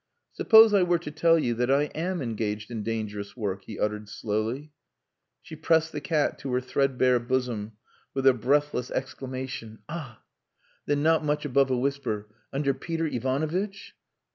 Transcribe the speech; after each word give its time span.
"Suppose 0.31 0.73
I 0.73 0.81
were 0.81 0.97
to 0.97 1.11
tell 1.11 1.37
you 1.37 1.53
that 1.53 1.69
I 1.69 1.83
am 1.93 2.23
engaged 2.23 2.71
in 2.71 2.81
dangerous 2.81 3.37
work?" 3.37 3.65
he 3.65 3.77
uttered 3.79 4.09
slowly. 4.09 4.71
She 5.43 5.55
pressed 5.55 5.91
the 5.91 6.01
cat 6.01 6.39
to 6.39 6.51
her 6.53 6.59
threadbare 6.59 7.19
bosom 7.19 7.73
with 8.15 8.25
a 8.25 8.33
breathless 8.33 8.89
exclamation. 8.89 9.83
"Ah!" 9.87 10.23
Then 10.87 11.03
not 11.03 11.23
much 11.23 11.45
above 11.45 11.69
a 11.69 11.77
whisper: 11.77 12.29
"Under 12.51 12.73
Peter 12.73 13.05
Ivanovitch?" 13.05 13.93